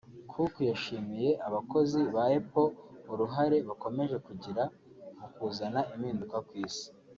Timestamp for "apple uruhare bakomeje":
2.39-4.15